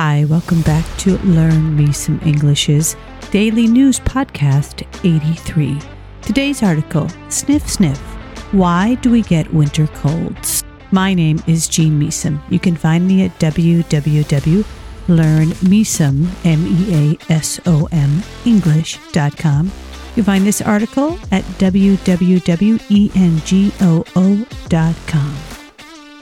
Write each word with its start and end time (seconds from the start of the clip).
Hi, 0.00 0.16
welcome 0.26 0.62
back 0.62 0.84
to 0.98 1.18
Learn 1.24 1.76
Me 1.76 1.92
Some 1.92 2.20
English's 2.24 2.94
Daily 3.32 3.66
News 3.66 3.98
Podcast 3.98 4.86
83. 5.04 5.76
Today's 6.22 6.62
article 6.62 7.08
Sniff 7.30 7.68
Sniff 7.68 7.98
Why 8.52 8.94
Do 9.02 9.10
We 9.10 9.22
Get 9.22 9.52
Winter 9.52 9.88
Colds? 9.88 10.62
My 10.92 11.14
name 11.14 11.42
is 11.48 11.66
Jean 11.66 12.00
Measom. 12.00 12.40
You 12.48 12.60
can 12.60 12.76
find 12.76 13.08
me 13.08 13.24
at 13.24 13.36
www.learnmeasom, 13.40 16.28
M-E-A-S-O-M, 16.44 18.22
English.com. 18.44 19.72
You 20.14 20.22
find 20.22 20.46
this 20.46 20.62
article 20.62 21.18
at 21.32 21.42
www.engoo.com. 21.58 22.78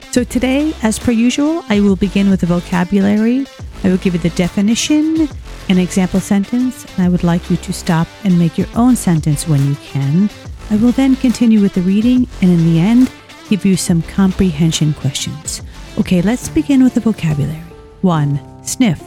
So 0.09 0.23
today, 0.23 0.73
as 0.81 0.97
per 0.97 1.11
usual, 1.11 1.63
I 1.69 1.79
will 1.79 1.95
begin 1.95 2.31
with 2.31 2.39
the 2.39 2.47
vocabulary. 2.47 3.45
I 3.83 3.89
will 3.89 3.97
give 3.97 4.13
you 4.13 4.19
the 4.19 4.29
definition, 4.31 5.27
an 5.69 5.77
example 5.77 6.19
sentence, 6.19 6.85
and 6.85 7.05
I 7.05 7.09
would 7.09 7.23
like 7.23 7.49
you 7.49 7.57
to 7.57 7.73
stop 7.73 8.07
and 8.23 8.37
make 8.37 8.57
your 8.57 8.67
own 8.75 8.95
sentence 8.95 9.47
when 9.47 9.65
you 9.65 9.75
can. 9.75 10.29
I 10.69 10.75
will 10.77 10.91
then 10.91 11.15
continue 11.15 11.61
with 11.61 11.73
the 11.73 11.81
reading 11.81 12.27
and 12.41 12.51
in 12.51 12.65
the 12.65 12.79
end, 12.79 13.11
give 13.49 13.65
you 13.65 13.77
some 13.77 14.01
comprehension 14.01 14.93
questions. 14.93 15.61
Okay, 15.99 16.21
let's 16.21 16.49
begin 16.49 16.83
with 16.83 16.93
the 16.93 16.99
vocabulary. 16.99 17.63
1. 18.01 18.63
Sniff. 18.63 19.01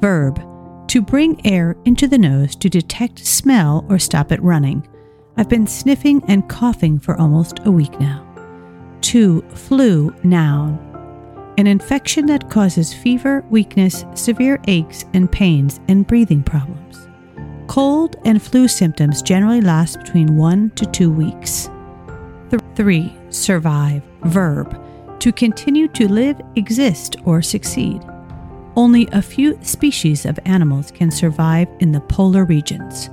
Verb. 0.00 0.40
To 0.88 1.00
bring 1.00 1.44
air 1.46 1.76
into 1.84 2.06
the 2.06 2.18
nose 2.18 2.56
to 2.56 2.68
detect 2.68 3.18
smell 3.18 3.84
or 3.88 3.98
stop 3.98 4.32
it 4.32 4.42
running. 4.42 4.86
I've 5.36 5.48
been 5.48 5.66
sniffing 5.66 6.22
and 6.28 6.48
coughing 6.48 6.98
for 6.98 7.16
almost 7.16 7.58
a 7.64 7.70
week 7.70 7.98
now. 7.98 8.24
2. 9.00 9.42
Flu, 9.54 10.14
noun. 10.22 10.93
An 11.56 11.66
infection 11.66 12.26
that 12.26 12.50
causes 12.50 12.92
fever, 12.92 13.44
weakness, 13.48 14.04
severe 14.14 14.60
aches 14.66 15.04
and 15.14 15.30
pains, 15.30 15.80
and 15.88 16.06
breathing 16.06 16.42
problems. 16.42 17.08
Cold 17.66 18.16
and 18.24 18.42
flu 18.42 18.68
symptoms 18.68 19.22
generally 19.22 19.60
last 19.60 19.98
between 19.98 20.36
1 20.36 20.70
to 20.70 20.86
2 20.86 21.10
weeks. 21.10 21.70
3. 22.74 23.16
Survive, 23.30 24.02
verb. 24.22 24.80
To 25.20 25.32
continue 25.32 25.88
to 25.88 26.08
live, 26.08 26.40
exist, 26.56 27.16
or 27.24 27.40
succeed. 27.40 28.02
Only 28.76 29.08
a 29.12 29.22
few 29.22 29.58
species 29.62 30.26
of 30.26 30.38
animals 30.44 30.90
can 30.90 31.10
survive 31.10 31.68
in 31.80 31.92
the 31.92 32.00
polar 32.00 32.44
regions. 32.44 33.10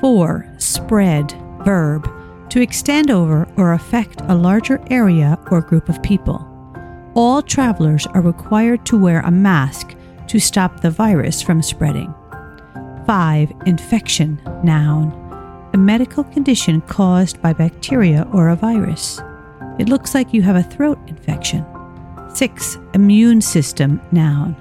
4. 0.00 0.52
Spread, 0.58 1.32
verb 1.64 2.08
to 2.50 2.60
extend 2.60 3.10
over 3.10 3.46
or 3.56 3.74
affect 3.74 4.20
a 4.22 4.34
larger 4.34 4.82
area 4.90 5.38
or 5.50 5.60
group 5.60 5.88
of 5.88 6.02
people. 6.02 6.47
All 7.18 7.42
travelers 7.42 8.06
are 8.06 8.20
required 8.20 8.86
to 8.86 8.96
wear 8.96 9.22
a 9.22 9.30
mask 9.32 9.96
to 10.28 10.38
stop 10.38 10.78
the 10.78 10.90
virus 10.92 11.42
from 11.42 11.62
spreading. 11.62 12.14
5. 13.06 13.52
Infection, 13.66 14.40
noun. 14.62 15.10
A 15.74 15.76
medical 15.76 16.22
condition 16.22 16.80
caused 16.82 17.42
by 17.42 17.52
bacteria 17.52 18.24
or 18.32 18.50
a 18.50 18.54
virus. 18.54 19.20
It 19.80 19.88
looks 19.88 20.14
like 20.14 20.32
you 20.32 20.42
have 20.42 20.54
a 20.54 20.62
throat 20.62 20.96
infection. 21.08 21.66
6. 22.36 22.78
Immune 22.94 23.40
system, 23.40 24.00
noun. 24.12 24.54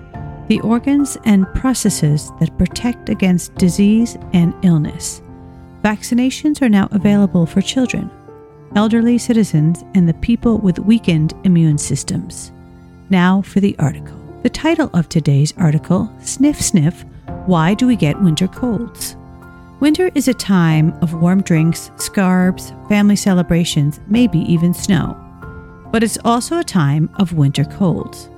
The 0.47 0.59
organs 0.61 1.16
and 1.25 1.45
processes 1.53 2.31
that 2.39 2.58
protect 2.58 3.09
against 3.09 3.53
disease 3.53 4.17
and 4.33 4.55
illness. 4.66 5.22
Vaccinations 5.83 6.63
are 6.63 6.69
now 6.69 6.88
available 6.89 7.45
for 7.45 7.61
children, 7.61 8.09
elderly 8.76 9.18
citizens, 9.18 9.84
and 9.96 10.08
the 10.08 10.14
people 10.16 10.58
with 10.58 10.80
weakened 10.80 11.34
immune 11.44 11.78
systems. 11.78 12.52
Now 13.09 13.42
for 13.42 13.59
the 13.59 13.76
article. 13.80 14.18
The 14.44 14.50
title 14.50 14.90
of 14.94 15.09
today's 15.09 15.54
article 15.58 16.12
Sniff 16.22 16.62
Sniff 16.62 17.04
Why 17.46 17.74
Do 17.74 17.88
We 17.88 17.96
Get 17.96 18.22
Winter 18.22 18.48
Colds? 18.48 19.16
Winter 19.80 20.09
is 20.16 20.28
a 20.28 20.34
time 20.34 20.92
of 21.04 21.14
warm 21.14 21.42
drinks, 21.42 21.92
scarves, 21.98 22.74
family 22.90 23.16
celebrations, 23.16 24.00
maybe 24.08 24.40
even 24.40 24.74
snow. 24.74 25.16
But 25.91 26.03
it's 26.03 26.18
also 26.25 26.58
a 26.58 26.64
time 26.64 27.09
of 27.16 27.34
winter 27.34 27.64
colds. 27.64 28.30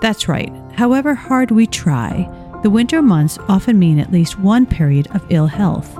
That's 0.00 0.28
right, 0.28 0.52
however 0.74 1.14
hard 1.14 1.50
we 1.50 1.66
try, 1.66 2.28
the 2.62 2.70
winter 2.70 3.02
months 3.02 3.38
often 3.48 3.78
mean 3.78 3.98
at 3.98 4.12
least 4.12 4.38
one 4.38 4.64
period 4.66 5.08
of 5.14 5.24
ill 5.30 5.46
health. 5.46 5.98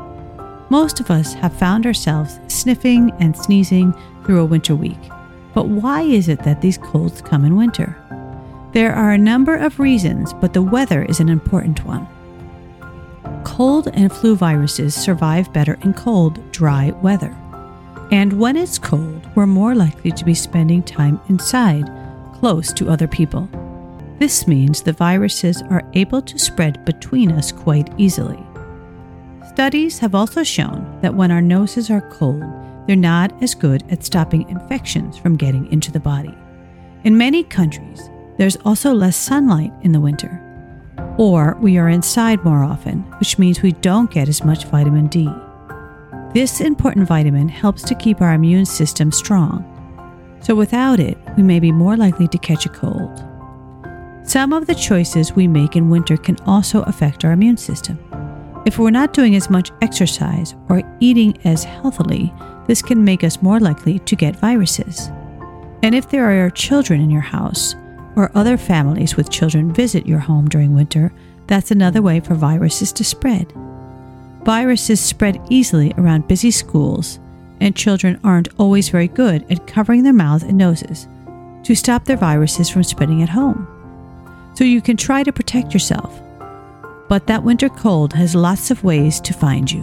Most 0.70 1.00
of 1.00 1.10
us 1.10 1.32
have 1.34 1.56
found 1.56 1.86
ourselves 1.86 2.38
sniffing 2.48 3.10
and 3.20 3.36
sneezing 3.36 3.94
through 4.24 4.40
a 4.40 4.44
winter 4.44 4.74
week. 4.74 4.98
But 5.54 5.68
why 5.68 6.02
is 6.02 6.28
it 6.28 6.42
that 6.44 6.60
these 6.60 6.78
colds 6.78 7.22
come 7.22 7.44
in 7.44 7.56
winter? 7.56 7.96
There 8.72 8.94
are 8.94 9.12
a 9.12 9.18
number 9.18 9.56
of 9.56 9.80
reasons, 9.80 10.34
but 10.34 10.52
the 10.52 10.62
weather 10.62 11.02
is 11.04 11.20
an 11.20 11.30
important 11.30 11.84
one. 11.86 12.06
Cold 13.44 13.88
and 13.94 14.12
flu 14.12 14.36
viruses 14.36 14.94
survive 14.94 15.52
better 15.54 15.78
in 15.82 15.94
cold, 15.94 16.38
dry 16.52 16.90
weather. 17.02 17.34
And 18.10 18.34
when 18.34 18.56
it's 18.56 18.78
cold, 18.78 19.26
we're 19.34 19.46
more 19.46 19.74
likely 19.74 20.12
to 20.12 20.24
be 20.24 20.34
spending 20.34 20.82
time 20.82 21.18
inside, 21.28 21.90
close 22.34 22.72
to 22.74 22.90
other 22.90 23.08
people. 23.08 23.48
This 24.18 24.46
means 24.46 24.82
the 24.82 24.92
viruses 24.92 25.62
are 25.62 25.88
able 25.94 26.20
to 26.22 26.38
spread 26.38 26.84
between 26.84 27.32
us 27.32 27.52
quite 27.52 27.88
easily. 27.98 28.38
Studies 29.48 29.98
have 29.98 30.14
also 30.14 30.44
shown 30.44 30.98
that 31.02 31.14
when 31.14 31.30
our 31.30 31.40
noses 31.40 31.90
are 31.90 32.08
cold, 32.12 32.44
they're 32.86 32.96
not 32.96 33.42
as 33.42 33.54
good 33.54 33.82
at 33.90 34.04
stopping 34.04 34.48
infections 34.48 35.18
from 35.18 35.36
getting 35.36 35.70
into 35.72 35.90
the 35.90 35.98
body. 36.00 36.34
In 37.04 37.18
many 37.18 37.42
countries, 37.42 38.08
there's 38.36 38.56
also 38.64 38.92
less 38.92 39.16
sunlight 39.16 39.72
in 39.82 39.92
the 39.92 40.00
winter. 40.00 40.44
Or 41.18 41.56
we 41.60 41.76
are 41.76 41.88
inside 41.88 42.44
more 42.44 42.62
often, 42.62 43.00
which 43.18 43.38
means 43.38 43.62
we 43.62 43.72
don't 43.72 44.10
get 44.10 44.28
as 44.28 44.44
much 44.44 44.66
vitamin 44.66 45.08
D. 45.08 45.28
This 46.34 46.60
important 46.60 47.08
vitamin 47.08 47.48
helps 47.48 47.82
to 47.84 47.94
keep 47.94 48.20
our 48.20 48.34
immune 48.34 48.66
system 48.66 49.10
strong. 49.10 49.64
So 50.40 50.54
without 50.54 51.00
it, 51.00 51.18
we 51.36 51.42
may 51.42 51.58
be 51.58 51.72
more 51.72 51.96
likely 51.96 52.28
to 52.28 52.38
catch 52.38 52.64
a 52.64 52.68
cold. 52.68 53.24
Some 54.22 54.52
of 54.52 54.66
the 54.66 54.74
choices 54.74 55.32
we 55.32 55.48
make 55.48 55.74
in 55.74 55.90
winter 55.90 56.16
can 56.16 56.36
also 56.46 56.82
affect 56.82 57.24
our 57.24 57.32
immune 57.32 57.56
system. 57.56 57.98
If 58.68 58.78
we're 58.78 58.90
not 58.90 59.14
doing 59.14 59.34
as 59.34 59.48
much 59.48 59.70
exercise 59.80 60.54
or 60.68 60.82
eating 61.00 61.38
as 61.46 61.64
healthily, 61.64 62.34
this 62.66 62.82
can 62.82 63.02
make 63.02 63.24
us 63.24 63.40
more 63.40 63.58
likely 63.58 63.98
to 64.00 64.14
get 64.14 64.36
viruses. 64.36 65.08
And 65.82 65.94
if 65.94 66.10
there 66.10 66.44
are 66.44 66.50
children 66.50 67.00
in 67.00 67.08
your 67.08 67.22
house, 67.22 67.74
or 68.14 68.30
other 68.34 68.58
families 68.58 69.16
with 69.16 69.30
children 69.30 69.72
visit 69.72 70.06
your 70.06 70.18
home 70.18 70.50
during 70.50 70.74
winter, 70.74 71.10
that's 71.46 71.70
another 71.70 72.02
way 72.02 72.20
for 72.20 72.34
viruses 72.34 72.92
to 72.92 73.04
spread. 73.04 73.50
Viruses 74.44 75.00
spread 75.00 75.40
easily 75.48 75.94
around 75.96 76.28
busy 76.28 76.50
schools, 76.50 77.18
and 77.62 77.74
children 77.74 78.20
aren't 78.22 78.48
always 78.58 78.90
very 78.90 79.08
good 79.08 79.50
at 79.50 79.66
covering 79.66 80.02
their 80.02 80.12
mouths 80.12 80.42
and 80.42 80.58
noses 80.58 81.08
to 81.62 81.74
stop 81.74 82.04
their 82.04 82.18
viruses 82.18 82.68
from 82.68 82.84
spreading 82.84 83.22
at 83.22 83.30
home. 83.30 83.66
So 84.56 84.64
you 84.64 84.82
can 84.82 84.98
try 84.98 85.22
to 85.22 85.32
protect 85.32 85.72
yourself 85.72 86.20
but 87.08 87.26
that 87.26 87.42
winter 87.42 87.68
cold 87.68 88.12
has 88.12 88.34
lots 88.34 88.70
of 88.70 88.84
ways 88.84 89.20
to 89.20 89.32
find 89.32 89.70
you. 89.70 89.82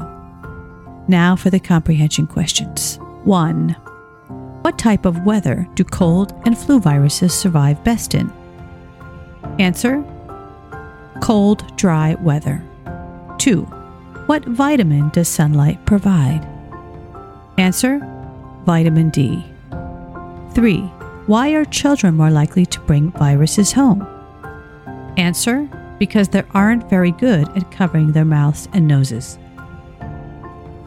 Now 1.07 1.35
for 1.35 1.49
the 1.49 1.59
comprehension 1.59 2.27
questions. 2.27 2.97
1. 3.23 3.69
What 4.61 4.79
type 4.79 5.05
of 5.05 5.25
weather 5.25 5.67
do 5.75 5.83
cold 5.83 6.33
and 6.45 6.57
flu 6.57 6.79
viruses 6.79 7.33
survive 7.33 7.83
best 7.83 8.15
in? 8.15 8.31
Answer 9.59 10.03
Cold, 11.21 11.75
dry 11.77 12.15
weather. 12.15 12.63
2. 13.37 13.61
What 14.25 14.43
vitamin 14.45 15.09
does 15.09 15.27
sunlight 15.27 15.85
provide? 15.85 16.45
Answer 17.57 17.99
Vitamin 18.65 19.11
D. 19.11 19.45
3. 20.53 20.79
Why 21.27 21.49
are 21.51 21.65
children 21.65 22.15
more 22.15 22.31
likely 22.31 22.65
to 22.65 22.79
bring 22.81 23.11
viruses 23.11 23.71
home? 23.71 24.05
Answer 25.17 25.69
because 25.99 26.29
they 26.29 26.43
aren't 26.53 26.89
very 26.89 27.11
good 27.11 27.47
at 27.57 27.71
covering 27.71 28.11
their 28.11 28.25
mouths 28.25 28.67
and 28.73 28.87
noses. 28.87 29.37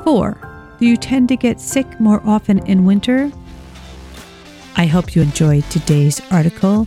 4. 0.05 0.77
Do 0.79 0.87
you 0.87 0.97
tend 0.97 1.29
to 1.29 1.37
get 1.37 1.61
sick 1.61 2.01
more 2.01 2.23
often 2.25 2.65
in 2.67 2.85
winter? 2.85 3.31
I 4.77 4.87
hope 4.87 5.15
you 5.15 5.23
enjoyed 5.23 5.65
today's 5.65 6.21
article. 6.31 6.87